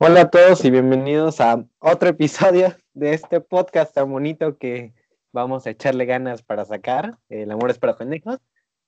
[0.00, 4.94] Hola a todos y bienvenidos a otro episodio de este podcast tan bonito que
[5.32, 7.18] vamos a echarle ganas para sacar.
[7.28, 8.38] El amor es para pendejos.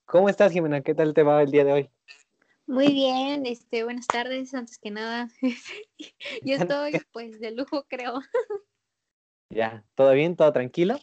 [0.05, 0.83] ¿Cómo estás, Jimena?
[0.83, 1.91] ¿Qué tal te va el día de hoy?
[2.69, 5.29] Muy bien, este, buenas tardes, antes que nada.
[6.45, 8.20] Yo estoy pues de lujo, creo.
[9.51, 10.37] Ya, ¿todo bien?
[10.37, 10.97] ¿Todo tranquilo?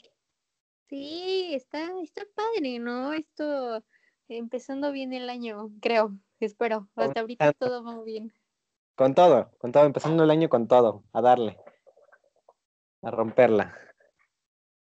[0.88, 3.12] Sí, está, está padre, ¿no?
[3.12, 3.84] Esto
[4.30, 6.88] empezando bien el año, creo, espero.
[6.95, 8.31] Hasta ahorita todo va bien.
[8.97, 11.55] Con todo, con todo, empezando el año con todo, a darle,
[13.03, 13.77] a romperla.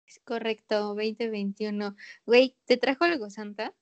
[0.05, 1.95] Es correcto, 2021.
[2.27, 3.73] Güey, ¿te trajo algo Santa?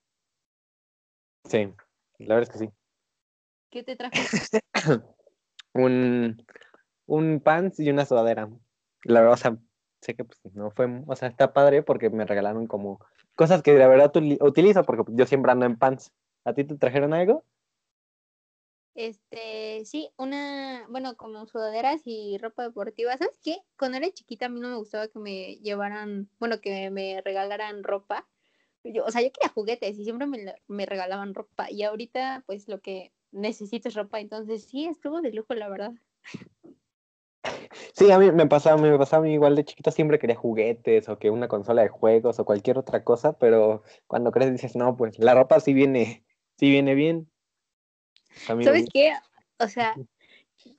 [1.45, 1.73] Sí,
[2.19, 2.71] la verdad es que sí.
[3.71, 4.13] ¿Qué te trajo?
[5.73, 6.45] un,
[7.07, 8.51] un pants y una sudadera.
[9.05, 9.57] La verdad, o sea,
[10.03, 13.01] sé que pues, no fue, o sea, está padre porque me regalaron como
[13.35, 16.13] cosas que la verdad utilizo porque yo siempre ando en pants.
[16.45, 17.47] ¿A ti te trajeron algo?
[18.99, 23.17] Este, sí, una, bueno, como sudaderas y ropa deportiva.
[23.17, 23.59] ¿Sabes qué?
[23.79, 27.85] Cuando era chiquita a mí no me gustaba que me llevaran, bueno, que me regalaran
[27.85, 28.27] ropa.
[28.83, 31.71] Yo, o sea, yo quería juguetes y siempre me, me regalaban ropa.
[31.71, 34.19] Y ahorita, pues, lo que necesito es ropa.
[34.19, 35.93] Entonces, sí, estuvo de lujo, la verdad.
[37.93, 41.31] Sí, a mí me pasaba, me pasaba igual de chiquita, siempre quería juguetes o que
[41.31, 45.35] una consola de juegos o cualquier otra cosa, pero cuando crees dices, no, pues la
[45.35, 46.25] ropa sí viene,
[46.57, 47.31] sí viene bien.
[48.47, 49.15] ¿Sabes qué?
[49.59, 49.95] O sea,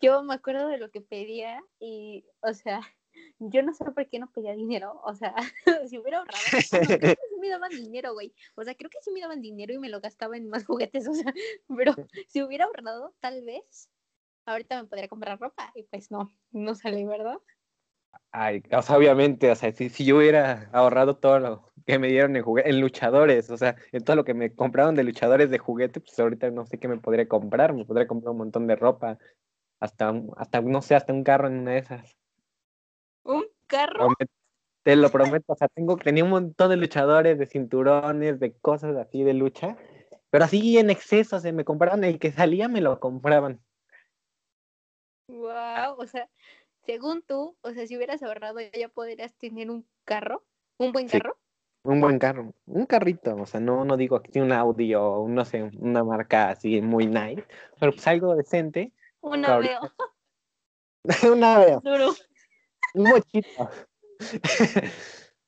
[0.02, 2.82] yo me acuerdo de lo que pedía y, o sea,
[3.40, 5.34] yo no sé por qué no pedía dinero, o sea,
[5.90, 9.12] si hubiera ahorrado, creo que sí me daban dinero, güey, o sea, creo que sí
[9.12, 11.34] me daban dinero y me lo gastaba en más juguetes, o sea,
[11.76, 11.96] pero
[12.28, 13.90] si hubiera ahorrado, tal vez,
[14.46, 17.40] ahorita me podría comprar ropa y pues no, no sale, ¿verdad?
[18.32, 22.10] Ay, o sea, obviamente, o sea, si, si yo hubiera ahorrado todo lo que me
[22.10, 25.58] dieron en, en luchadores, o sea, en todo lo que me compraron de luchadores de
[25.58, 28.76] juguete, pues ahorita no sé qué me podría comprar, me podría comprar un montón de
[28.76, 29.18] ropa,
[29.80, 32.18] hasta, hasta no sé, hasta un carro en una de esas.
[33.24, 34.10] ¿Un carro?
[34.84, 38.96] te lo prometo, o sea, tengo, tenía un montón de luchadores, de cinturones, de cosas
[38.96, 39.78] así de lucha,
[40.30, 43.60] pero así en exceso, se me compraban el que salía, me lo compraban.
[45.28, 46.28] Wow, o sea,
[46.90, 50.44] según tú, o sea, si hubieras ahorrado ya podrías tener un carro,
[50.80, 51.38] un buen carro.
[51.84, 55.46] un buen carro, un carrito, o sea, no, no digo aquí un Audi o no
[55.46, 57.46] sé, una marca así muy nice,
[57.80, 58.92] pero pues algo decente.
[59.22, 59.82] Un aveo.
[61.32, 61.80] un aveo.
[61.82, 62.16] Duro.
[62.96, 63.70] Un mochito.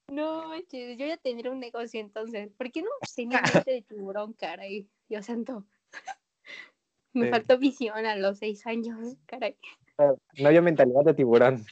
[0.09, 2.51] no, yo ya tendría un negocio entonces.
[2.55, 4.87] ¿Por qué no tenía mente de tiburón, caray?
[5.09, 5.65] Dios santo.
[7.13, 9.57] Me faltó visión a los seis años, caray.
[9.97, 11.65] No había mentalidad de tiburón.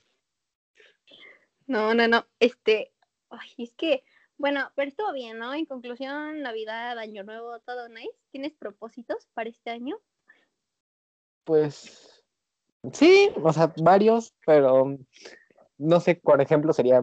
[1.67, 2.25] No, no, no.
[2.39, 2.91] Este,
[3.29, 4.03] ay, es que,
[4.37, 5.53] bueno, pero estuvo bien, ¿no?
[5.53, 8.17] En conclusión, Navidad, Año Nuevo, todo nice.
[8.31, 9.99] ¿Tienes propósitos para este año?
[11.43, 12.23] Pues
[12.91, 14.97] sí, o sea, varios, pero
[15.77, 17.01] no sé, por ejemplo, sería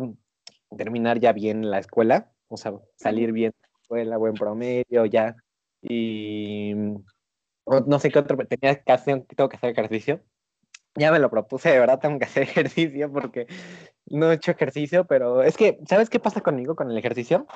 [0.77, 5.37] terminar ya bien la escuela, o sea, salir bien de la escuela, buen promedio, ya.
[5.83, 6.75] Y
[7.87, 10.23] no sé qué otro, tenía que hacer, tengo que hacer ejercicio
[10.97, 13.47] ya me lo propuse, de verdad tengo que hacer ejercicio porque
[14.07, 17.47] no he hecho ejercicio, pero es que, ¿sabes qué pasa conmigo con el ejercicio?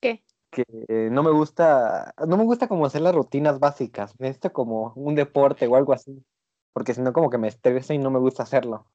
[0.00, 0.24] ¿Qué?
[0.50, 0.64] Que
[1.10, 5.66] no me gusta, no me gusta como hacer las rutinas básicas, esto como un deporte
[5.66, 6.24] o algo así,
[6.72, 8.86] porque si no como que me estresa y no me gusta hacerlo.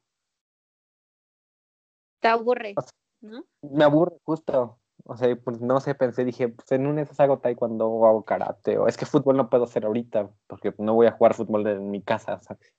[2.20, 2.76] Te aburre,
[3.22, 3.46] ¿no?
[3.62, 7.40] Me aburre justo, o sea, pues no sé, pensé, dije, pues en un mes hago
[7.40, 11.08] taekwondo o hago karate, o es que fútbol no puedo hacer ahorita, porque no voy
[11.08, 12.77] a jugar fútbol en mi casa, ¿sabes?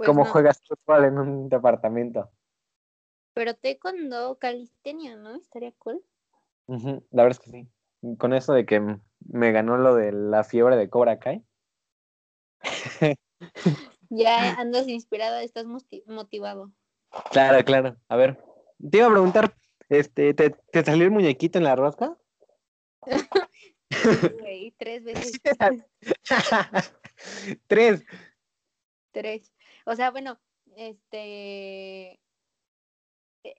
[0.00, 2.30] Pues ¿Cómo juegas fútbol en un departamento?
[3.34, 5.36] Pero taekwondo, calistenia, ¿no?
[5.36, 6.02] Estaría cool.
[6.68, 7.68] La verdad es que sí.
[8.16, 11.44] Con eso de que me ganó lo de la fiebre de Cobra Kai.
[14.08, 15.66] ya andas inspirado, estás
[16.06, 16.72] motivado.
[17.30, 17.98] Claro, claro.
[18.08, 18.42] A ver,
[18.78, 19.54] te iba a preguntar,
[19.90, 22.16] este, ¿te, te salió el muñequito en la rosca?
[23.90, 25.42] sí, tres veces.
[27.66, 28.02] tres.
[29.12, 29.52] Tres.
[29.90, 30.38] O sea, bueno,
[30.76, 32.20] este, eh,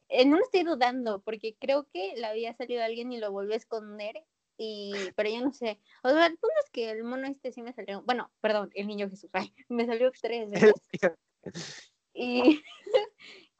[0.07, 3.57] eh, no estoy dudando, porque creo que le había salido alguien y lo volvió a
[3.57, 4.23] esconder,
[4.55, 5.81] y, pero yo no sé.
[6.03, 8.87] O sea, el punto es que el mono este sí me salió, bueno, perdón, el
[8.87, 10.73] niño Jesús, ay, me salió tres veces.
[12.13, 12.63] y,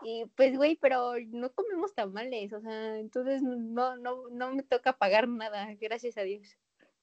[0.05, 4.97] y pues, güey, pero no comemos tamales, o sea, entonces no, no, no me toca
[4.97, 6.57] pagar nada, gracias a Dios.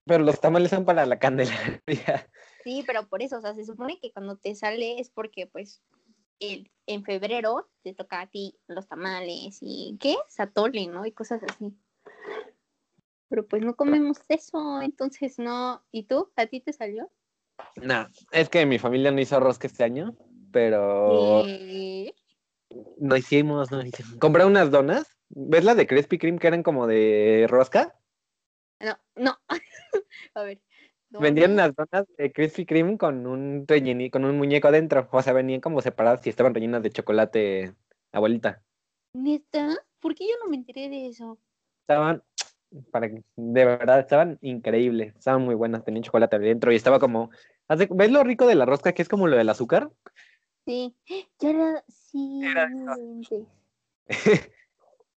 [0.08, 2.28] Pero los tamales son para la candelaria.
[2.64, 5.81] Sí, pero por eso, o sea, se supone que cuando te sale es porque, pues,
[6.40, 10.16] el, en febrero te toca a ti los tamales y, ¿qué?
[10.28, 11.06] Satole, ¿no?
[11.06, 11.72] Y cosas así.
[13.28, 15.84] Pero pues no comemos eso, entonces no.
[15.93, 16.32] ¿Y tú?
[16.37, 17.10] ¿A ti te salió?
[17.76, 20.16] No, es que mi familia no hizo rosca este año,
[20.50, 22.14] pero ¿Qué?
[22.99, 24.16] no hicimos, no hicimos.
[24.16, 25.06] Compré unas donas.
[25.28, 27.97] ¿Ves las de Krispy Kreme que eran como de rosca?
[28.80, 29.36] No, no.
[30.34, 30.60] A ver.
[31.10, 35.08] Vendían unas donas de Krispy Kreme con un relleni, con un muñeco adentro.
[35.10, 37.75] O sea, venían como separadas y estaban rellenas de chocolate,
[38.12, 38.62] abuelita.
[39.14, 39.75] ¿Neta?
[40.00, 41.38] ¿Por qué yo no me enteré de eso?
[41.80, 42.22] Estaban,
[42.92, 45.16] para que- de verdad, estaban increíbles.
[45.16, 47.31] Estaban muy buenas, tenían chocolate adentro y estaba como.
[47.69, 49.90] ¿Ves lo rico de la rosca que es como lo del azúcar?
[50.66, 50.94] Sí.
[51.40, 51.84] Ya era.
[51.88, 52.69] Sí, Era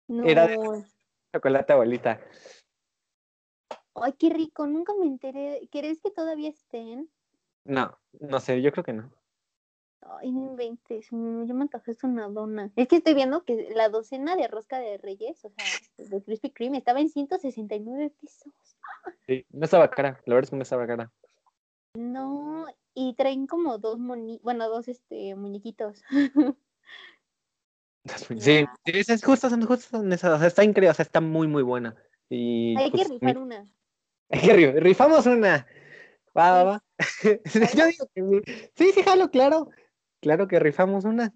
[0.07, 0.23] no.
[0.23, 0.83] Era de-
[1.33, 2.21] chocolate abuelita.
[3.95, 4.67] Ay, qué rico.
[4.67, 5.67] Nunca me enteré.
[5.71, 7.09] ¿Crees que todavía estén?
[7.65, 9.11] No, no sé, yo creo que no.
[10.01, 11.11] Ay, no inventes.
[11.11, 12.71] mm, Yo me antojaste una dona.
[12.75, 15.65] Es que estoy viendo que la docena de rosca de Reyes, o sea,
[15.97, 18.53] de Krispy Kreme, estaba en 169 pesos.
[19.27, 21.11] Sí, no estaba cara, la verdad es que no estaba cara.
[21.93, 22.65] No,
[22.95, 26.03] y traen como dos moni, bueno, dos este muñequitos.
[28.37, 31.95] Sí, es, es justo, son está increíble, o sea, está muy, muy buena.
[32.29, 33.65] Y Hay que pues, rifar mi- una.
[34.71, 35.67] que rifamos una.
[36.37, 36.83] Va, va, va.
[37.75, 38.91] Yo digo que sí.
[38.93, 39.69] sí, jalo, claro.
[40.21, 41.33] Claro que rifamos una.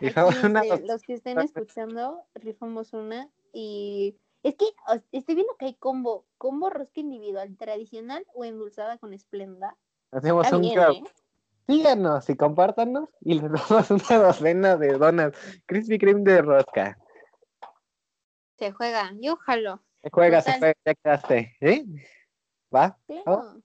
[0.00, 0.62] Rifamos Aquí, una.
[0.64, 3.28] los que estén escuchando, rifamos una.
[3.52, 4.66] Y es que
[5.12, 9.76] estoy viendo que hay combo, combo rosca individual, tradicional o endulzada con esplenda.
[10.12, 10.64] Hacemos un.
[10.64, 11.02] ¿eh?
[11.66, 15.32] Síganos y compártanos y les damos una docena de donas
[15.66, 16.98] Krispy Kreme de rosca.
[18.58, 19.82] Se juega, yo jalo.
[20.02, 21.56] Se juega, se juega, ya quedaste.
[21.60, 21.84] ¿eh?
[22.74, 22.98] ¿Va?
[23.06, 23.62] Claro.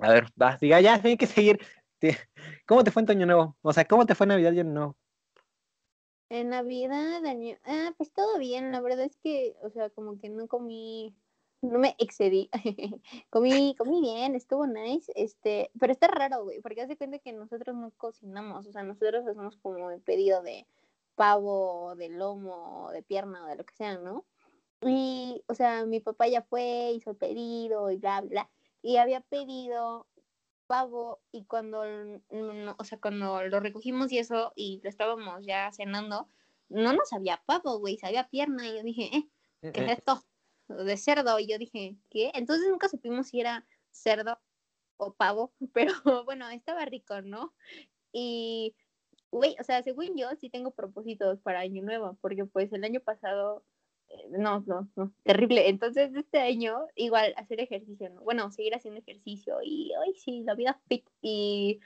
[0.00, 1.60] A ver, va, diga, ya, hay que seguir.
[2.00, 2.10] Sí.
[2.66, 3.56] ¿Cómo te fue en tu año nuevo?
[3.62, 4.96] O sea, ¿cómo te fue en Navidad y año nuevo?
[6.30, 7.56] En Navidad, año...
[7.64, 11.14] ah, pues todo bien, la verdad es que, o sea, como que no comí,
[11.60, 12.48] no me excedí,
[13.30, 17.74] comí, comí bien, estuvo nice, este, pero está raro, güey, porque hace cuenta que nosotros
[17.74, 20.68] no cocinamos, o sea, nosotros hacemos como el pedido de
[21.16, 24.24] pavo, de lomo, de pierna o de lo que sea, ¿no?
[24.82, 28.50] Y, o sea, mi papá ya fue, hizo el pedido y bla, bla,
[28.82, 30.08] y había pedido
[30.66, 31.84] pavo y cuando,
[32.30, 36.28] no- o sea, cuando lo recogimos y eso y lo estábamos ya cenando,
[36.68, 39.28] no nos sabía pavo, güey, sabía pierna y yo dije, eh,
[39.72, 40.24] ¿qué es esto?
[40.68, 42.30] De cerdo y yo dije, ¿qué?
[42.34, 44.38] Entonces nunca supimos si era cerdo
[44.96, 45.92] o pavo, pero
[46.24, 47.54] bueno, estaba rico, ¿no?
[48.12, 48.76] Y,
[49.30, 53.00] güey, o sea, según yo sí tengo propósitos para Año Nuevo, porque pues el año
[53.00, 53.79] pasado eh,
[54.30, 55.68] no, no, no, terrible.
[55.68, 58.22] Entonces, este año, igual, hacer ejercicio, ¿no?
[58.22, 61.04] Bueno, seguir haciendo ejercicio y, ay, sí, la vida fit.
[61.20, 61.80] Y,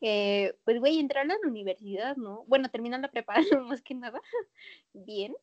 [0.00, 2.44] eh, pues, güey, entrar a la universidad, ¿no?
[2.46, 3.34] Bueno, terminar la prepa,
[3.66, 4.20] más que nada,
[4.92, 5.34] bien.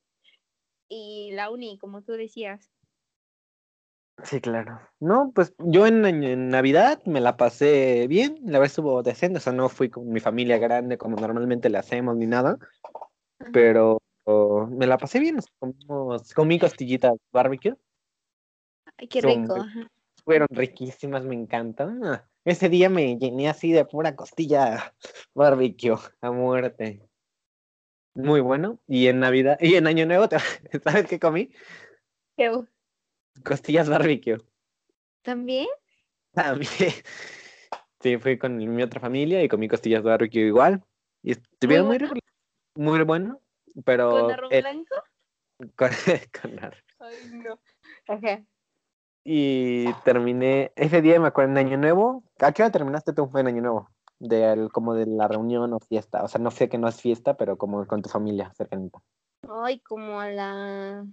[0.89, 2.71] Y la uni, como tú decías.
[4.23, 4.79] Sí, claro.
[4.99, 9.53] No, pues yo en, Navidad me la pasé bien, la verdad estuvo decente, o sea,
[9.53, 12.57] no fui con mi familia grande como normalmente le hacemos ni nada,
[13.39, 13.51] Ajá.
[13.53, 17.75] pero oh, me la pasé bien, comimos- comí costillitas barbecue,
[18.97, 19.55] Ay, qué rico.
[19.55, 19.87] muy-
[20.23, 22.03] fueron riquísimas, me encantan.
[22.03, 24.93] Ah, Ese día me llené así de pura costilla
[25.33, 27.07] barbecue a muerte.
[28.13, 28.79] Muy bueno.
[28.87, 30.27] Y en Navidad, y en Año Nuevo,
[30.83, 31.49] ¿sabes qué comí?
[32.35, 32.51] Qué
[33.43, 34.37] Costillas barbecue.
[35.21, 35.67] ¿También?
[36.33, 36.67] También.
[37.99, 40.83] Sí, fui con mi otra familia y comí costillas barbecue igual.
[41.23, 42.13] Y estuvieron muy, bueno?
[42.13, 42.29] ricos,
[42.75, 43.41] muy bueno,
[43.83, 44.95] pero ¿Con arroz eh, blanco?
[45.75, 45.89] con-
[46.41, 46.83] con arroz.
[46.99, 47.59] Ay, no.
[48.07, 48.43] Ajá.
[49.23, 52.23] Y terminé, ese día me acuerdo en Año Nuevo.
[52.39, 53.89] ¿A qué hora terminaste tú en Año Nuevo?
[54.19, 56.23] De como de la reunión o fiesta.
[56.23, 58.99] O sea, no sé que no es fiesta, pero como con tu familia cercanita.
[59.49, 61.05] Ay, como a las.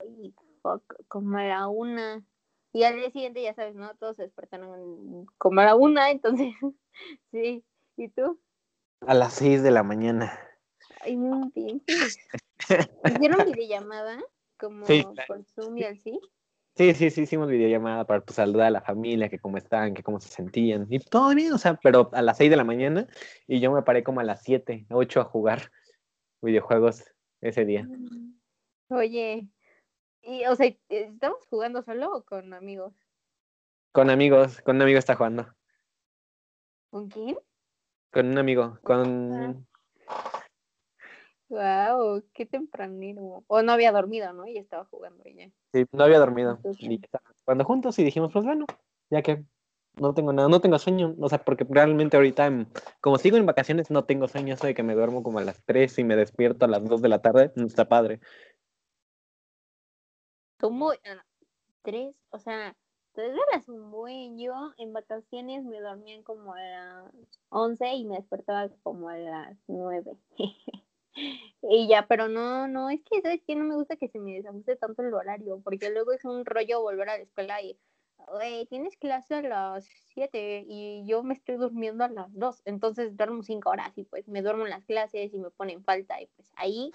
[0.00, 2.24] Ay, fuck, como a la una.
[2.72, 3.94] Y al día siguiente, ya sabes, ¿no?
[3.94, 6.52] Todos se despertaron como a la una, entonces.
[7.32, 7.64] sí.
[7.96, 8.40] ¿Y tú?
[9.06, 10.36] A las 6 de la mañana.
[11.00, 11.50] Ay, no.
[11.54, 11.78] ¿Hicieron
[13.46, 14.18] videollamada?
[14.58, 15.04] Como Sí.
[15.26, 16.20] por Zoom y así.
[16.76, 20.02] Sí, sí, sí, hicimos videollamada para pues, saludar a la familia, que cómo están, que
[20.02, 20.86] cómo se sentían.
[20.88, 23.06] Y todo bien, o sea, pero a las 6 de la mañana
[23.46, 25.70] y yo me paré como a las 7, 8 a jugar
[26.40, 27.04] videojuegos
[27.40, 27.88] ese día.
[28.88, 29.48] Oye.
[30.22, 32.94] Y, o sea, ¿estamos jugando solo o con amigos?
[33.92, 35.48] Con amigos, con un amigo está jugando.
[36.90, 37.38] ¿Con quién?
[38.12, 39.66] Con un amigo, con...
[41.50, 43.42] Wow, qué tempranero.
[43.48, 44.46] O no había dormido, ¿no?
[44.46, 45.50] Y estaba jugando ella.
[45.72, 46.60] Sí, no había dormido.
[46.78, 47.00] Y
[47.44, 48.66] jugando juntos y dijimos, pues bueno,
[49.10, 49.44] ya que
[49.96, 51.16] no tengo nada, no tengo sueño.
[51.18, 52.66] O sea, porque realmente ahorita, em,
[53.00, 54.54] como sigo en vacaciones, no tengo sueño.
[54.54, 57.02] Eso de que me duermo como a las 3 y me despierto a las 2
[57.02, 58.20] de la tarde, no está padre.
[60.60, 60.92] ¿Cómo?
[61.82, 62.76] Tres, o sea,
[63.12, 64.38] Entonces eras un buen.
[64.38, 67.12] Yo en vacaciones me dormían como a las
[67.48, 70.16] 11 y me despertaba como a las 9.
[71.62, 74.34] y ya, pero no, no, es que, ¿sabes que No me gusta que se me
[74.34, 77.78] desajuste tanto el horario, porque luego es un rollo volver a la escuela y,
[78.28, 83.16] oye, tienes clase a las 7 y yo me estoy durmiendo a las 2, entonces
[83.16, 86.26] duermo 5 horas y pues me duermo en las clases y me ponen falta y
[86.36, 86.92] pues ahí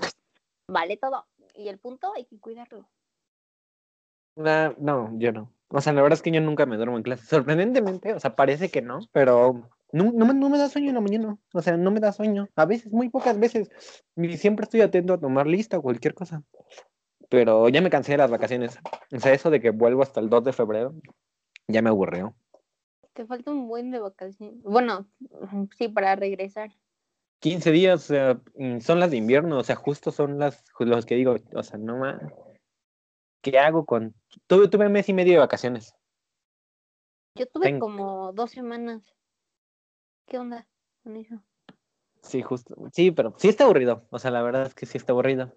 [0.67, 1.25] vale todo.
[1.55, 2.87] Y el punto hay que cuidarlo.
[4.35, 5.51] No, no, yo no.
[5.69, 7.25] O sea, la verdad es que yo nunca me duermo en clase.
[7.25, 10.95] Sorprendentemente, o sea, parece que no, pero no, no, me, no me da sueño en
[10.95, 11.37] la mañana.
[11.53, 12.49] O sea, no me da sueño.
[12.57, 13.69] A veces, muy pocas veces.
[14.17, 16.43] Y siempre estoy atento a tomar lista o cualquier cosa.
[17.29, 18.77] Pero ya me cansé de las vacaciones.
[19.13, 20.93] O sea, eso de que vuelvo hasta el 2 de febrero,
[21.69, 22.35] ya me aburrió.
[23.13, 24.61] Te falta un buen de vacaciones.
[24.63, 25.07] Bueno,
[25.77, 26.71] sí, para regresar.
[27.39, 28.11] 15 días,
[28.81, 31.97] son las de invierno, o sea, justo son las los que digo, o sea, no
[31.97, 32.21] más.
[33.41, 34.13] ¿Qué hago con...?
[34.47, 35.93] Tuve, tuve un mes y medio de vacaciones.
[37.35, 39.15] Yo tuve como dos semanas.
[40.25, 40.67] ¿Qué onda
[41.03, 41.41] con eso?
[42.21, 42.75] Sí, justo.
[42.91, 44.07] Sí, pero sí está aburrido.
[44.09, 45.53] O sea, la verdad es que sí está aburrido.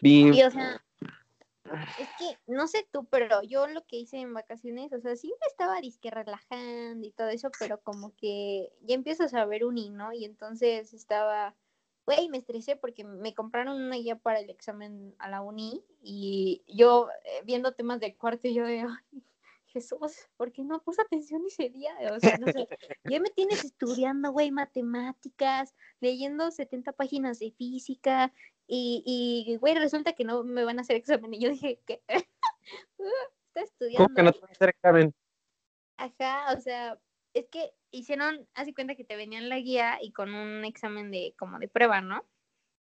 [0.00, 0.42] Vi...
[0.42, 0.82] o sea,
[1.98, 5.28] es que, no sé tú, pero yo lo que hice en vacaciones, o sea, sí
[5.28, 9.74] me estaba disque relajando y todo eso, pero como que ya empiezas a ver un
[9.96, 10.12] ¿no?
[10.12, 11.54] Y entonces estaba
[12.06, 16.62] güey, me estresé porque me compraron una guía para el examen a la uni y
[16.68, 18.86] yo eh, viendo temas de cuarto, yo de,
[19.74, 21.92] Jesús, ¿por qué no puse atención ese día?
[22.12, 22.68] O sea, no sé,
[23.04, 28.32] ya me tienes estudiando, güey, matemáticas, leyendo 70 páginas de física
[28.68, 31.34] y, y, güey, resulta que no me van a hacer examen.
[31.34, 32.02] Y yo dije, ¿qué?
[33.48, 34.04] Está estudiando.
[34.04, 35.14] ¿Cómo que no te van a hacer examen?
[35.96, 36.98] Ajá, o sea,
[37.34, 41.34] es que hicieron, hace cuenta que te venían la guía y con un examen de
[41.36, 42.24] como de prueba, ¿no?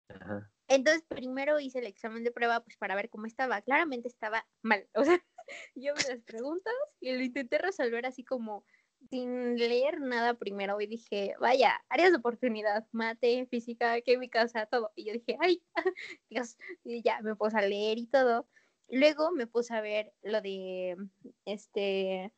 [0.09, 0.51] Ajá.
[0.67, 3.61] Entonces primero hice el examen de prueba pues para ver cómo estaba.
[3.61, 4.87] Claramente estaba mal.
[4.95, 5.23] O sea,
[5.75, 8.65] yo me las preguntas y lo intenté resolver así como
[9.09, 14.65] sin leer nada primero y dije, vaya, áreas de oportunidad, mate, física, química, o sea,
[14.65, 14.91] todo.
[14.95, 15.61] Y yo dije, ay,
[16.29, 18.47] Dios, y ya me puse a leer y todo.
[18.89, 20.97] Luego me puse a ver lo de,
[21.45, 22.33] este,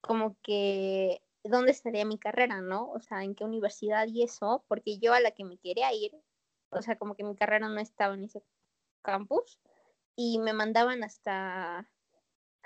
[0.00, 2.90] como que dónde estaría mi carrera, ¿no?
[2.90, 6.12] O sea, en qué universidad y eso, porque yo a la que me quería ir,
[6.70, 8.42] o sea, como que mi carrera no estaba en ese
[9.02, 9.58] campus
[10.16, 11.90] y me mandaban hasta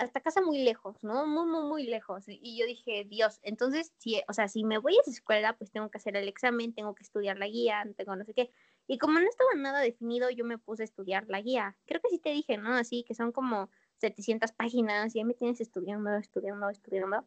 [0.04, 1.26] hasta casa muy lejos, ¿no?
[1.26, 2.25] Muy, muy, muy lejos.
[2.26, 5.70] Y yo dije, Dios, entonces, si, o sea, si me voy a esa escuela, pues
[5.70, 8.50] tengo que hacer el examen, tengo que estudiar la guía, tengo no sé qué.
[8.87, 11.76] Y como no estaba nada definido, yo me puse a estudiar la guía.
[11.87, 12.75] Creo que sí te dije, ¿no?
[12.75, 17.25] Así que son como 700 páginas y ya me tienes estudiando, estudiando, estudiando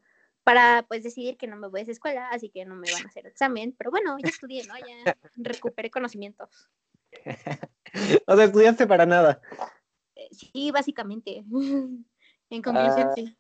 [0.47, 3.03] para pues decidir que no me voy a esa escuela, así que no me van
[3.03, 4.75] a hacer examen, pero bueno, ya estudié, ¿no?
[4.77, 6.69] Ya recuperé conocimientos.
[8.27, 9.41] o sea, estudiaste para nada.
[10.15, 11.43] Eh, sí, básicamente.
[12.49, 13.37] en conclusión, sí.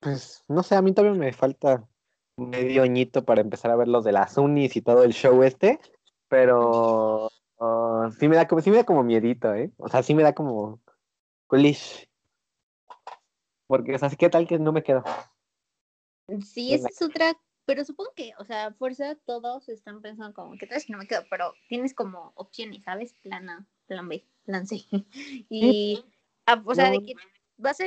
[0.00, 1.88] Pues no sé, a mí todavía me falta
[2.36, 5.80] medio añito para empezar a ver los de las unis y todo el show este,
[6.28, 9.72] pero oh, sí me da como, sí me da como miedito, ¿eh?
[9.78, 10.80] O sea, sí me da como
[11.46, 12.08] coolish.
[13.66, 15.02] Porque, o sea, ¿qué tal que no me quedo?
[16.44, 17.32] Sí, esa es otra,
[17.64, 21.06] pero supongo que, o sea, fuerza todos están pensando como, ¿qué tal si no me
[21.06, 21.22] quedo?
[21.30, 23.14] Pero tienes como opciones, ¿sabes?
[23.22, 24.84] Plan A, plan B, plan C.
[25.50, 26.04] Y,
[26.46, 27.14] ah, o sea, de que
[27.56, 27.84] vas a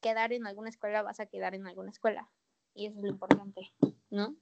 [0.00, 2.30] quedar en alguna escuela, vas a quedar en alguna escuela.
[2.74, 3.72] Y eso es lo importante,
[4.10, 4.36] ¿no?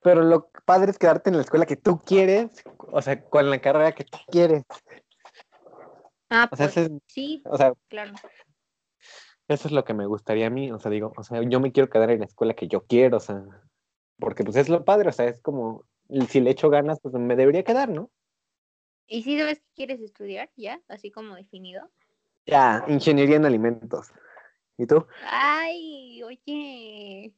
[0.00, 3.60] Pero lo padre es quedarte en la escuela que tú quieres, o sea, con la
[3.60, 4.64] carrera que tú quieres.
[6.30, 8.14] Ah, pues, sí, o sea, claro.
[9.48, 11.72] Eso es lo que me gustaría a mí, o sea, digo, o sea, yo me
[11.72, 13.42] quiero quedar en la escuela que yo quiero, o sea,
[14.18, 15.84] porque pues es lo padre, o sea, es como,
[16.28, 18.10] si le echo ganas, pues me debería quedar, ¿no?
[19.06, 21.90] ¿Y si sabes que quieres estudiar ya, así como definido?
[22.48, 24.10] Ya, ingeniería en alimentos.
[24.78, 25.06] ¿Y tú?
[25.30, 27.34] Ay, oye,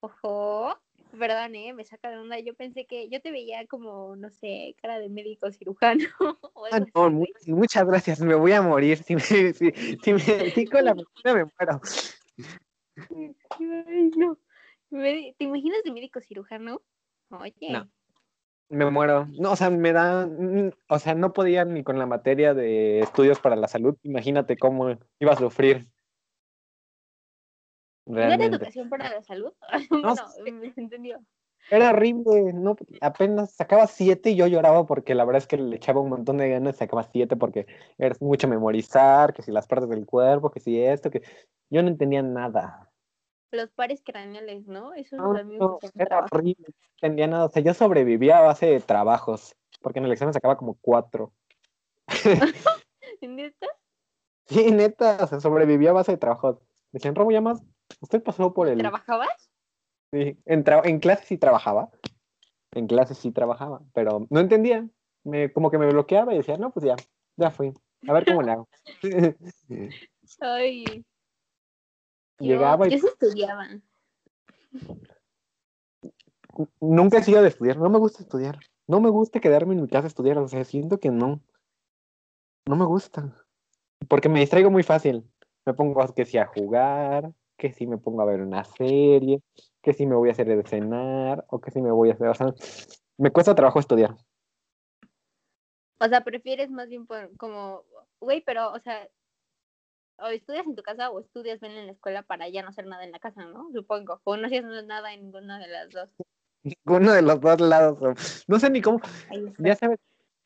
[0.00, 0.78] ojo,
[1.18, 1.72] perdón, ¿eh?
[1.72, 2.38] me saca de onda.
[2.38, 6.04] Yo pensé que yo te veía como, no sé, cara de médico cirujano.
[6.70, 8.98] ah, no, muchas gracias, me voy a morir.
[9.04, 11.80] Si me, si, si me dedico la medicina, me muero.
[13.58, 14.38] Ay, no.
[14.90, 16.82] ¿Te imaginas de médico cirujano?
[17.30, 17.70] Oye.
[17.70, 17.90] No.
[18.70, 19.26] Me muero.
[19.38, 20.28] No, o sea, me da.
[20.88, 23.96] O sea, no podía ni con la materia de estudios para la salud.
[24.02, 25.88] Imagínate cómo iba a sufrir.
[28.04, 29.52] ¿No era educación para la salud?
[29.90, 31.20] No, me entendió.
[31.70, 35.76] Era horrible, no, apenas sacaba siete y yo lloraba porque la verdad es que le
[35.76, 37.66] echaba un montón de ganas y sacaba siete porque
[37.98, 41.22] era mucho memorizar, que si las partes del cuerpo, que si esto, que
[41.68, 42.87] yo no entendía nada.
[43.50, 44.92] Los pares craneales, ¿no?
[44.94, 47.46] Eso no, no era horrible, entendía nada.
[47.46, 51.32] O sea, yo sobrevivía a base de trabajos, porque en el examen sacaba como cuatro.
[53.22, 53.66] ¿Neta?
[54.46, 56.58] Sí, neta, o sea, sobrevivía a base de trabajos.
[56.92, 57.62] Me decían, Robo, ya más,
[58.00, 58.78] usted pasó por el...
[58.78, 59.50] ¿Trabajabas?
[60.12, 61.90] Sí, en, tra- en clases sí trabajaba.
[62.72, 64.88] En clases sí trabajaba, pero no entendía.
[65.24, 66.96] Me, como que me bloqueaba y decía, no, pues ya,
[67.36, 67.74] ya fui.
[68.06, 68.68] A ver cómo le hago.
[70.40, 71.04] Ay.
[72.40, 73.66] Yo, Llegaba y yo sí estudiaba.
[76.80, 77.76] nunca he sido de estudiar.
[77.78, 78.58] No me gusta estudiar.
[78.86, 80.38] No me gusta quedarme en mi casa a estudiar.
[80.38, 81.40] O sea, siento que no.
[82.66, 83.34] No me gusta.
[84.08, 85.24] Porque me distraigo muy fácil.
[85.66, 89.42] Me pongo que si a jugar, que si me pongo a ver una serie,
[89.82, 92.28] que si me voy a hacer de cenar, o que si me voy a hacer.
[92.28, 92.54] O sea,
[93.18, 94.14] me cuesta trabajo estudiar.
[96.00, 97.82] O sea, prefieres más bien por- como,
[98.20, 99.08] güey, pero, o sea,
[100.20, 102.86] o estudias en tu casa o estudias bien en la escuela para ya no hacer
[102.86, 103.68] nada en la casa, ¿no?
[103.72, 104.20] Supongo.
[104.24, 106.10] O no hacías nada en ninguna de las dos.
[106.84, 108.44] Uno de los dos lados.
[108.48, 109.00] No sé ni cómo.
[109.58, 109.98] Ya sabes,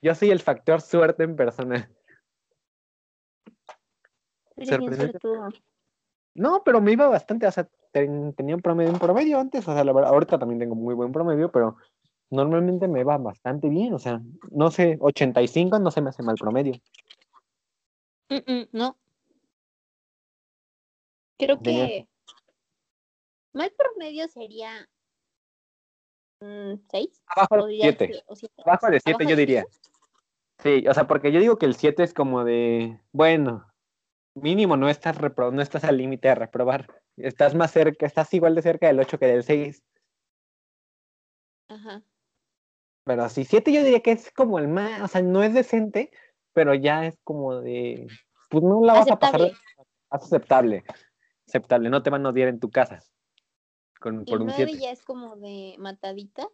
[0.02, 1.90] yo soy el factor suerte en persona.
[6.34, 9.74] No, pero me iba bastante, o sea, ten- tenía un promedio, un promedio antes, o
[9.74, 11.76] sea, la verdad, ahorita también tengo muy buen promedio, pero
[12.30, 16.36] normalmente me va bastante bien, o sea, no sé, 85 no se me hace mal
[16.36, 16.74] promedio.
[18.30, 18.96] Mm, mm, no.
[21.42, 22.08] Creo que
[23.52, 24.88] mal promedio sería
[26.40, 27.20] mm, seis.
[27.26, 28.54] Abajo 7, que- o siete.
[28.64, 29.66] abajo de 7 ¿Abajo yo de diría.
[30.58, 33.66] Sí, o sea, porque yo digo que el 7 es como de, bueno,
[34.34, 38.54] mínimo no estás, repro- no estás al límite de reprobar, estás más cerca, estás igual
[38.54, 39.82] de cerca del 8 que del 6,
[41.68, 42.04] Ajá.
[43.04, 46.12] pero sí, 7 yo diría que es como el más, o sea, no es decente,
[46.52, 48.06] pero ya es como de,
[48.49, 49.50] pues no la vas a pasar
[50.12, 50.84] Aceptable.
[51.52, 53.00] Aceptable, no te van a odiar en tu casa
[54.00, 54.78] con, Y por un nueve 7.
[54.82, 56.49] ya es como de matadita.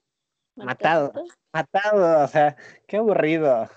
[0.55, 1.13] Matado.
[1.53, 3.69] Matado, o sea, qué aburrido.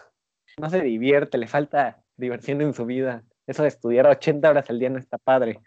[0.58, 3.24] No se divierte, le falta diversión en su vida.
[3.48, 5.62] Eso de estudiar 80 horas al día no está padre.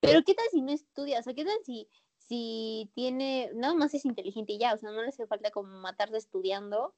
[0.00, 1.20] Pero ¿qué tal si no estudia?
[1.20, 4.74] O sea, ¿qué tal si, si tiene, nada más es inteligente y ya?
[4.74, 6.94] O sea, no le hace falta como matarse estudiando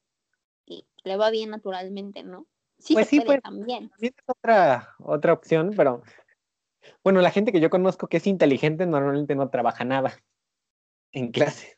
[0.65, 2.47] y le va bien naturalmente, ¿no?
[2.79, 3.43] Sí Pues se sí, puede pues.
[3.43, 3.89] también.
[3.89, 6.01] También es otra, otra opción, pero
[7.03, 10.17] bueno, la gente que yo conozco que es inteligente normalmente no trabaja nada
[11.11, 11.77] en clase.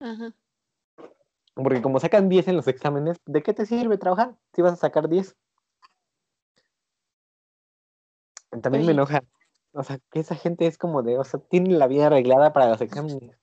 [0.00, 0.34] Ajá.
[1.54, 4.76] Porque como sacan 10 en los exámenes, ¿de qué te sirve trabajar si vas a
[4.76, 5.36] sacar 10?
[8.62, 9.24] También me enoja.
[9.72, 12.68] O sea, que esa gente es como de, o sea, tiene la vida arreglada para
[12.68, 13.36] los exámenes.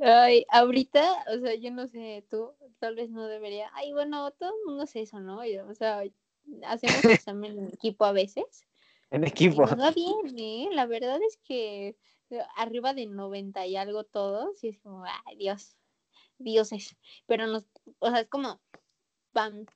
[0.00, 3.70] Ay, ahorita, o sea, yo no sé, tú tal vez no debería.
[3.74, 5.40] Ay, bueno, todo el mundo hace eso, ¿no?
[5.68, 6.02] O sea,
[6.66, 8.67] hacemos examen en equipo a veces.
[9.10, 9.62] En equipo.
[9.64, 10.68] va bien, ¿eh?
[10.72, 11.96] La verdad es que
[12.30, 15.76] eh, arriba de 90 y algo todos, y es como, ay, Dios,
[16.38, 16.96] dioses.
[17.26, 17.66] Pero nos,
[17.98, 18.60] o sea, es como
[19.32, 19.66] van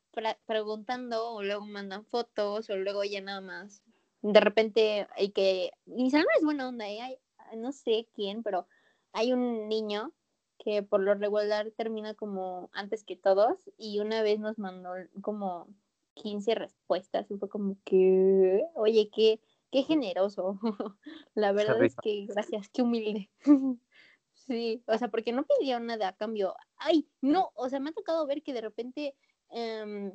[0.47, 3.83] preguntando o luego mandan fotos o luego ya nada más.
[4.21, 7.01] De repente hay que, y salón es buena onda, ¿eh?
[7.01, 7.19] Hay-
[7.57, 8.67] no sé quién, pero
[9.13, 10.13] hay un niño
[10.59, 14.91] que por lo regular termina como antes que todos y una vez nos mandó
[15.21, 15.69] como
[16.15, 20.59] 15 respuestas y fue como que, oye, qué, qué generoso.
[21.35, 23.31] La verdad es que gracias, qué humilde.
[24.47, 26.57] Sí, o sea, porque no pidió nada a cambio.
[26.77, 29.15] Ay, no, o sea, me ha tocado ver que de repente
[29.51, 30.13] em,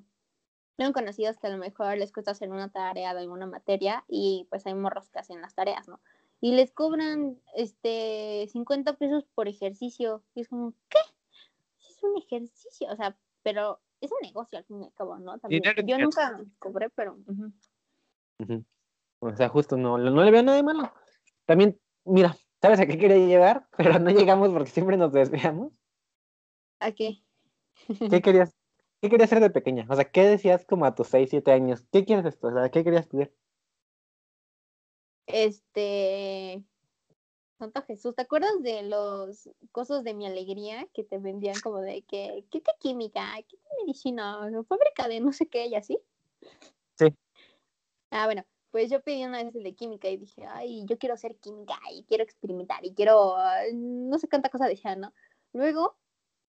[0.76, 4.46] tengo conocidos que a lo mejor les cuesta hacer una tarea de alguna materia y
[4.50, 6.02] pues hay morros que hacen las tareas, ¿no?
[6.42, 10.24] Y les cobran este 50 pesos por ejercicio.
[10.36, 11.00] Y es como, ¿qué?
[11.90, 15.38] Es un ejercicio, o sea, pero es un negocio al fin y al cabo, ¿no?
[15.40, 15.64] También.
[15.86, 17.18] Yo nunca cobré, pero.
[19.20, 20.94] O sea, justo no, no le veo nada de malo.
[21.46, 23.68] También, mira, ¿sabes a qué quería llegar?
[23.78, 25.74] Pero no llegamos porque siempre nos desviamos.
[26.80, 27.24] ¿a qué?
[27.88, 27.88] ¿Qué
[28.22, 28.56] querías,
[29.02, 29.86] qué querías hacer de pequeña?
[29.90, 31.86] O sea, ¿qué decías como a tus 6, 7 años?
[31.92, 32.70] ¿Qué quieres estudiar?
[32.70, 33.32] ¿Qué querías estudiar?
[35.26, 36.64] Este.
[37.58, 42.04] Santo Jesús, ¿te acuerdas de los cosas de mi alegría que te vendían como de
[42.04, 43.34] que, ¿qué te química?
[43.48, 44.40] ¿Qué te medicina?
[44.68, 46.00] Fábrica de no sé qué y así.
[46.96, 47.08] Sí.
[48.12, 51.16] Ah, bueno, pues yo pedí una vez el de química y dije, ay, yo quiero
[51.16, 53.36] hacer química y quiero experimentar y quiero,
[53.74, 55.14] no sé cuánta cosa decía, ¿no?
[55.52, 55.98] Luego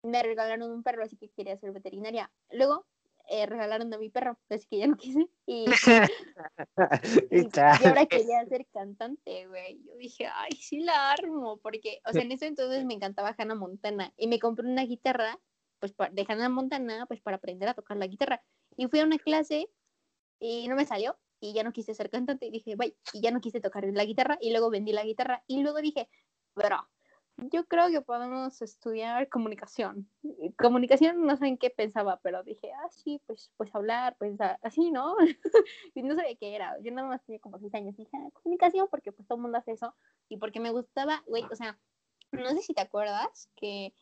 [0.04, 2.32] me regalaron un perro, así que quería ser veterinaria.
[2.50, 2.86] Luego
[3.32, 5.26] eh, regalaron a mi perro, así que ya no quise.
[5.46, 5.64] Y,
[7.30, 9.82] Y y ahora quería ser cantante, güey.
[9.86, 13.54] Yo dije, ay, sí la armo, porque, o sea, en ese entonces me encantaba Hannah
[13.54, 15.40] Montana y me compré una guitarra,
[15.78, 18.42] pues de Hannah Montana, pues para aprender a tocar la guitarra.
[18.76, 19.70] Y fui a una clase
[20.38, 23.30] y no me salió y ya no quise ser cantante y dije, bye, y ya
[23.30, 26.10] no quise tocar la guitarra y luego vendí la guitarra y luego dije,
[26.54, 26.86] bro,
[27.36, 30.08] yo creo que podemos estudiar comunicación.
[30.58, 34.90] Comunicación no sé en qué pensaba, pero dije, ah, sí, pues, pues hablar, pues así,
[34.90, 35.16] ¿no?
[35.94, 36.76] y no sabía qué era.
[36.82, 39.42] Yo nada más tenía como seis años y dije, ah, comunicación, porque pues todo el
[39.42, 39.94] mundo hace eso.
[40.28, 41.78] Y porque me gustaba, güey, o sea,
[42.32, 43.94] no sé si te acuerdas que,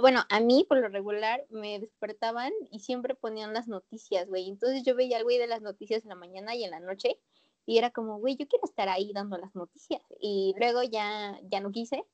[0.00, 4.48] bueno, a mí por lo regular me despertaban y siempre ponían las noticias, güey.
[4.48, 7.18] Entonces yo veía al güey de las noticias en la mañana y en la noche.
[7.66, 10.02] Y era como, güey, yo quiero estar ahí dando las noticias.
[10.20, 12.04] Y luego ya, ya no quise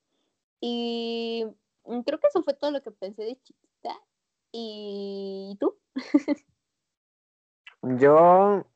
[0.60, 1.44] y
[1.84, 4.00] mm, creo que eso fue todo lo que pensé de chiquita.
[4.52, 5.78] ¿Y tú?
[7.82, 8.66] Yo,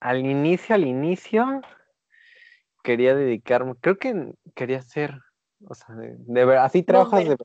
[0.00, 1.60] al inicio, al inicio,
[2.82, 5.20] quería dedicarme, creo que quería ser,
[5.66, 7.36] o sea, de, verdad, así trabajas de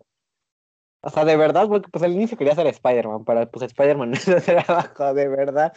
[1.03, 4.17] o sea, de verdad, porque pues al inicio quería ser Spider-Man, para pues Spider-Man no
[4.17, 5.73] es trabajo, de verdad.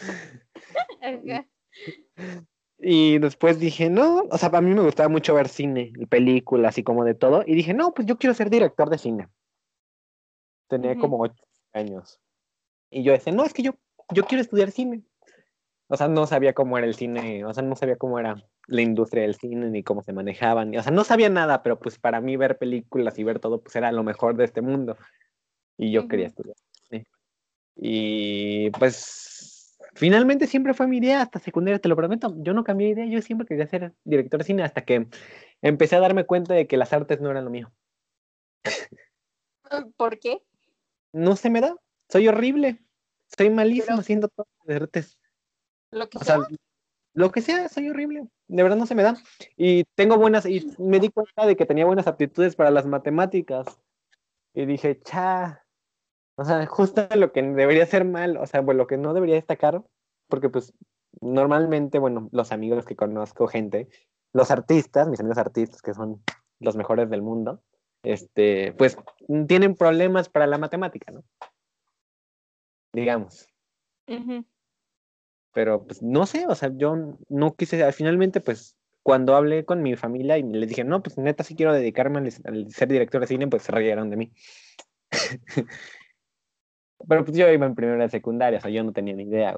[2.86, 6.82] Y después dije, no, o sea, a mí me gustaba mucho ver cine, películas y
[6.82, 7.42] como de todo.
[7.46, 9.28] Y dije, no, pues yo quiero ser director de cine.
[10.68, 11.42] Tenía como ocho
[11.72, 12.20] años.
[12.90, 13.72] Y yo decía, no, es que yo,
[14.12, 15.02] yo quiero estudiar cine.
[15.88, 18.82] O sea, no sabía cómo era el cine, o sea, no sabía cómo era la
[18.82, 20.76] industria del cine ni cómo se manejaban.
[20.76, 23.74] O sea, no sabía nada, pero pues para mí ver películas y ver todo, pues
[23.76, 24.98] era lo mejor de este mundo.
[25.78, 26.56] Y yo quería estudiar.
[26.86, 27.06] cine.
[27.76, 29.53] Y pues
[29.94, 32.34] Finalmente siempre fue mi idea hasta secundaria, te lo prometo.
[32.38, 35.06] Yo no cambié de idea, yo siempre quería ser director de cine hasta que
[35.62, 37.72] empecé a darme cuenta de que las artes no eran lo mío.
[39.96, 40.42] ¿Por qué?
[41.12, 41.76] No se me da.
[42.08, 42.78] Soy horrible.
[43.36, 45.18] Soy malísimo haciendo todo las artes.
[45.90, 46.38] Lo que sea.
[47.14, 48.26] Lo que sea, soy horrible.
[48.48, 49.16] De verdad no se me da.
[49.56, 53.66] Y tengo buenas, y me di cuenta de que tenía buenas aptitudes para las matemáticas.
[54.52, 55.63] Y dije, cha,
[56.36, 59.36] o sea, justo lo que debería ser mal, o sea, bueno, lo que no debería
[59.36, 59.82] destacar,
[60.28, 60.72] porque pues
[61.20, 63.88] normalmente, bueno, los amigos que conozco, gente,
[64.32, 66.22] los artistas, mis amigos artistas, que son
[66.58, 67.62] los mejores del mundo,
[68.02, 68.96] este, pues
[69.46, 71.24] tienen problemas para la matemática, ¿no?
[72.92, 73.46] Digamos.
[75.52, 79.94] Pero pues no sé, o sea, yo no quise, finalmente pues cuando hablé con mi
[79.94, 83.26] familia y les dije, no, pues neta sí quiero dedicarme al, al ser director de
[83.26, 84.32] cine, pues se rieron de mí.
[87.08, 89.56] Pero pues yo iba en primera de secundaria, o sea, yo no tenía ni idea,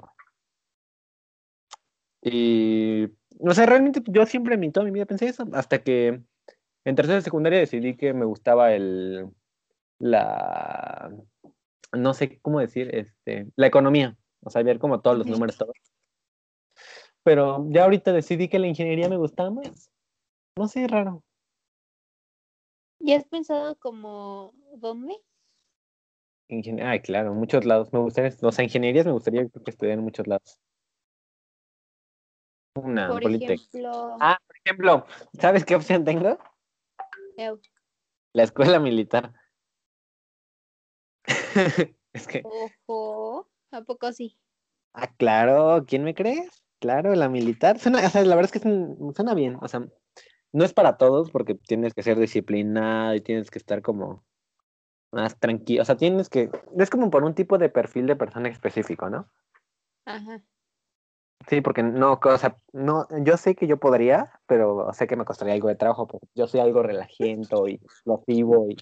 [2.23, 3.07] Y,
[3.41, 6.23] no sé, realmente yo siempre en toda mi vida pensé eso, hasta que
[6.85, 9.29] en tercera de secundaria decidí que me gustaba el,
[9.99, 11.13] la,
[11.93, 15.77] no sé cómo decir, este, la economía, o sea, ver como todos los números, todos.
[17.23, 19.91] Pero ya ahorita decidí que la ingeniería me gustaba más.
[20.57, 21.25] No sé, raro.
[23.01, 25.17] ¿Y has pensado como dónde?
[26.49, 27.93] Ay, claro, muchos lados.
[27.93, 30.61] Me gustaría, o sea, ingenierías me gustaría que estudiar en muchos lados.
[32.77, 34.17] Una, por ejemplo...
[34.21, 35.07] Ah, por ejemplo,
[35.41, 36.39] ¿sabes qué opción tengo?
[38.33, 39.33] La escuela militar.
[42.13, 42.43] es que...
[42.45, 44.39] Ojo, ¿a poco sí?
[44.93, 46.63] Ah, claro, ¿quién me crees?
[46.79, 47.79] Claro, la militar.
[47.79, 49.59] Suena, o sea, la verdad es que suena bien.
[49.63, 49.87] O sea,
[50.53, 54.25] no es para todos porque tienes que ser disciplinado y tienes que estar como
[55.13, 55.83] más tranquilo.
[55.83, 56.51] O sea, tienes que.
[56.79, 59.29] Es como por un tipo de perfil de persona específico, ¿no?
[60.05, 60.43] Ajá.
[61.49, 65.25] Sí, porque no, o sea, no, yo sé que yo podría, pero sé que me
[65.25, 68.77] costaría algo de trabajo, porque yo soy algo relajento y explosivo y...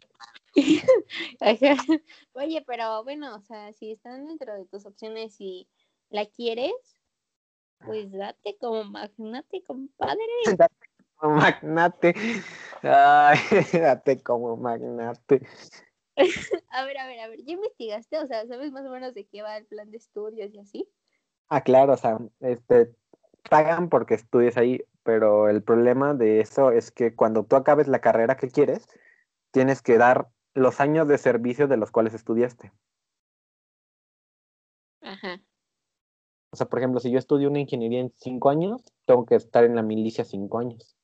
[2.32, 5.68] Oye, pero bueno, o sea, si están dentro de tus opciones y
[6.08, 6.72] la quieres,
[7.84, 10.22] pues date como magnate, compadre.
[10.56, 12.14] date como magnate.
[12.82, 13.38] Ay,
[13.72, 15.46] date como magnate.
[16.70, 18.18] a ver, a ver, a ver, ¿ya investigaste?
[18.18, 20.88] O sea, ¿sabes más o menos de qué va el plan de estudios y así?
[21.48, 22.94] Ah, claro, o sea, este,
[23.48, 28.00] pagan porque estudies ahí, pero el problema de eso es que cuando tú acabes la
[28.00, 28.86] carrera que quieres,
[29.50, 32.72] tienes que dar los años de servicio de los cuales estudiaste.
[35.00, 35.40] Ajá.
[36.50, 39.64] O sea, por ejemplo, si yo estudio una ingeniería en cinco años, tengo que estar
[39.64, 40.96] en la milicia cinco años.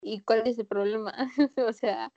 [0.00, 1.12] ¿Y cuál es el problema?
[1.68, 2.12] o sea,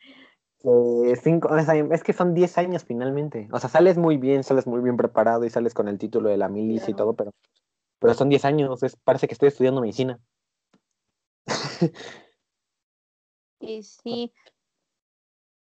[0.63, 3.47] eh, cinco, es que son 10 años finalmente.
[3.51, 6.37] O sea, sales muy bien, sales muy bien preparado y sales con el título de
[6.37, 7.31] la milicia y todo, pero,
[7.99, 8.83] pero son 10 años.
[8.83, 10.19] Es, parece que estoy estudiando medicina.
[13.59, 14.31] y sí.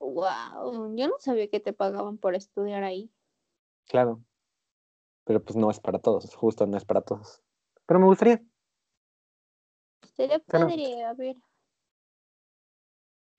[0.01, 3.11] Wow, yo no sabía que te pagaban por estudiar ahí.
[3.87, 4.21] Claro.
[5.25, 7.41] Pero pues no es para todos, justo no es para todos.
[7.87, 8.43] Pero me gustaría.
[10.15, 11.37] Sería padre, a ver.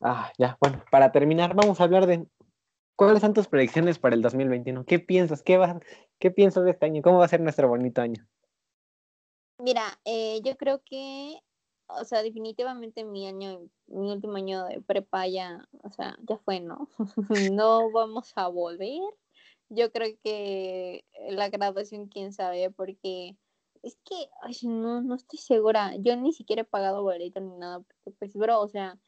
[0.03, 2.27] Ah, ya, bueno, para terminar, vamos a hablar de
[2.95, 4.85] cuáles son tus predicciones para el 2021.
[4.85, 5.41] ¿Qué piensas?
[5.41, 5.77] ¿Qué, vas,
[6.19, 7.01] qué piensas de este año?
[7.01, 8.27] ¿Cómo va a ser nuestro bonito año?
[9.59, 11.39] Mira, eh, yo creo que
[11.87, 16.59] o sea, definitivamente mi año, mi último año de prepa ya, o sea, ya fue,
[16.59, 16.89] ¿no?
[17.53, 19.01] no vamos a volver.
[19.69, 23.37] Yo creo que la graduación, quién sabe, porque
[23.81, 25.95] es que, ay, no, no estoy segura.
[25.97, 28.99] Yo ni siquiera he pagado boleto ni nada, porque, pues, bro, o sea,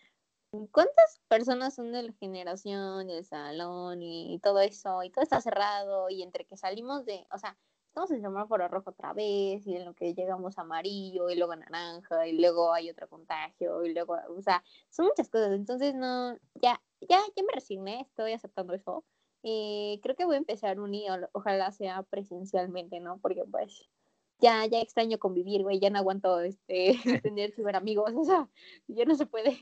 [0.71, 5.03] ¿cuántas personas son de la generación, del salón y todo eso?
[5.03, 8.91] Y todo está cerrado, y entre que salimos de, o sea, estamos en semáforo rojo
[8.91, 13.07] otra vez, y en lo que llegamos amarillo, y luego naranja, y luego hay otro
[13.07, 15.51] contagio, y luego, o sea, son muchas cosas.
[15.53, 19.05] Entonces, no, ya, ya, ya me resigné, estoy aceptando eso.
[19.43, 23.19] Y creo que voy a empezar un y ojalá sea presencialmente, ¿no?
[23.19, 23.87] Porque pues
[24.39, 28.49] ya, ya extraño convivir, güey, ya no aguanto este, tener amigos, o sea,
[28.87, 29.57] ya no se puede.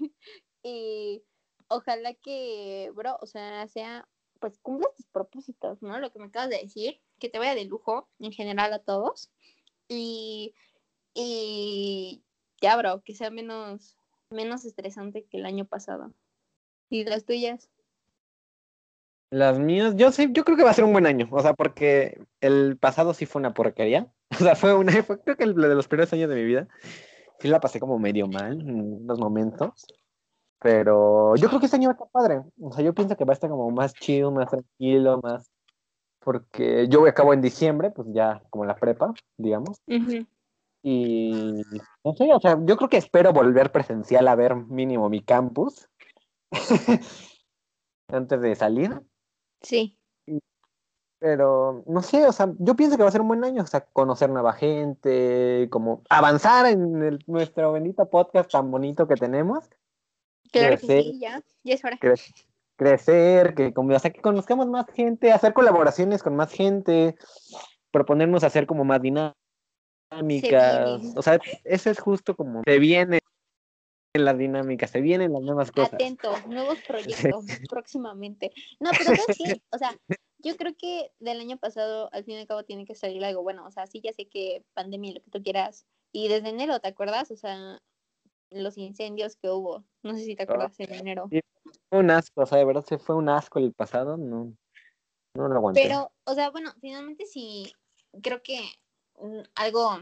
[0.64, 1.24] Y
[1.68, 4.08] ojalá que, bro, o sea, sea,
[4.40, 6.00] pues cumpla tus propósitos, ¿no?
[6.00, 9.30] Lo que me acabas de decir, que te vaya de lujo en general a todos.
[9.88, 10.56] Y,
[11.14, 12.24] y
[12.62, 13.98] ya, bro, que sea menos,
[14.30, 16.14] menos estresante que el año pasado.
[16.90, 17.70] ¿Y las tuyas?
[19.30, 21.54] Las mías, yo sé, yo creo que va a ser un buen año, o sea,
[21.54, 24.12] porque el pasado sí fue una porquería.
[24.40, 26.68] O sea, fue una, fue creo que el de los primeros años de mi vida.
[27.40, 29.86] Sí la pasé como medio mal en los momentos.
[30.64, 32.42] Pero yo creo que este año va a estar padre.
[32.62, 35.52] O sea, yo pienso que va a estar como más chido, más tranquilo, más.
[36.20, 39.82] Porque yo acabo en diciembre, pues ya como la prepa, digamos.
[40.82, 41.62] Y
[42.06, 45.90] no sé, o sea, yo creo que espero volver presencial a ver mínimo mi campus
[48.08, 49.02] antes de salir.
[49.62, 50.00] Sí.
[51.20, 53.68] Pero no sé, o sea, yo pienso que va a ser un buen año, o
[53.68, 59.70] sea, conocer nueva gente, como avanzar en nuestro bendito podcast tan bonito que tenemos.
[60.54, 61.98] Claro crecer, que sí, ya, ya es hora.
[62.76, 67.16] crecer, que, como, o sea, que conozcamos más gente, hacer colaboraciones con más gente,
[67.92, 71.02] proponernos hacer como más dinámicas.
[71.16, 73.20] O sea, eso es justo como se viene
[74.16, 75.96] en las dinámicas, se vienen las nuevas cosas.
[75.96, 78.52] Atento, nuevos proyectos próximamente.
[78.80, 79.98] No, pero sí, o sea,
[80.38, 83.42] yo creo que del año pasado, al fin y al cabo, tiene que salir algo
[83.42, 83.66] bueno.
[83.66, 85.88] O sea, sí, ya sé que pandemia, lo que tú quieras.
[86.12, 87.32] Y desde enero, ¿te acuerdas?
[87.32, 87.80] O sea,
[88.54, 89.84] los incendios que hubo.
[90.04, 91.30] No sé si te acuerdas en enero.
[91.90, 94.56] fue un asco, o sea, de verdad se fue un asco el pasado, no,
[95.36, 95.84] no lo aguanté.
[95.84, 97.74] Pero, o sea, bueno, finalmente sí,
[98.22, 98.60] creo que
[99.56, 100.00] algo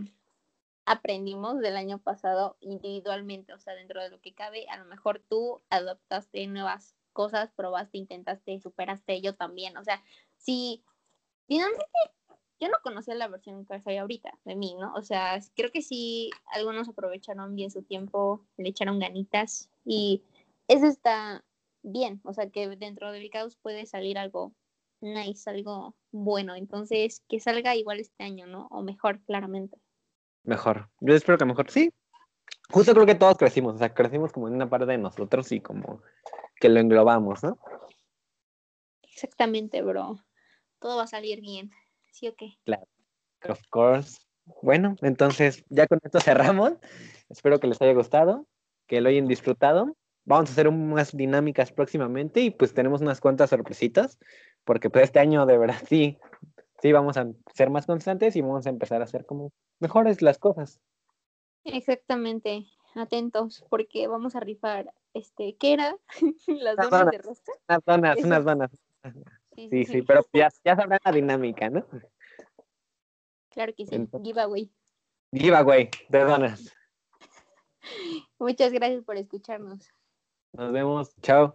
[0.86, 5.22] aprendimos del año pasado individualmente, o sea, dentro de lo que cabe, a lo mejor
[5.28, 10.04] tú adoptaste nuevas cosas, probaste, intentaste, superaste, yo también, o sea,
[10.38, 10.84] si
[11.48, 11.86] finalmente
[12.62, 14.94] yo no conocía la versión que soy ahorita de mí, ¿no?
[14.94, 20.24] O sea, creo que sí, algunos aprovecharon bien su tiempo, le echaron ganitas y
[20.68, 21.44] eso está
[21.82, 24.54] bien, o sea, que dentro del caos puede salir algo
[25.02, 28.68] nice, algo bueno, entonces que salga igual este año, ¿no?
[28.70, 29.82] O mejor, claramente.
[30.44, 31.92] Mejor, yo espero que mejor, sí.
[32.70, 35.62] Justo creo que todos crecimos, o sea, crecimos como en una parte de nosotros y
[35.62, 36.04] como
[36.58, 37.58] que lo englobamos, ¿no?
[39.02, 40.18] Exactamente, bro.
[40.80, 41.72] Todo va a salir bien,
[42.12, 42.58] ¿sí o qué?
[42.64, 42.88] Claro,
[43.48, 44.20] of course.
[44.62, 46.74] Bueno, entonces ya con esto cerramos.
[47.30, 48.46] Espero que les haya gustado,
[48.88, 49.96] que lo hayan disfrutado.
[50.26, 54.20] Vamos a hacer unas dinámicas próximamente y pues tenemos unas cuantas sorpresitas,
[54.64, 56.20] porque pues este año de verdad sí,
[56.82, 60.38] sí vamos a ser más constantes y vamos a empezar a hacer como mejores las
[60.38, 60.80] cosas.
[61.64, 65.96] Exactamente, atentos, porque vamos a rifar, este, ¿qué era?
[66.48, 67.52] Las donas, de rosca.
[67.68, 68.72] Unas donas, unas donas.
[69.70, 71.86] Sí, sí, pero ya, ya sabrán la dinámica, ¿no?
[73.50, 74.72] Claro que sí, giveaway.
[75.34, 76.74] Giveaway de donas.
[78.40, 79.90] Muchas gracias por escucharnos.
[80.54, 81.54] Nos vemos, chao.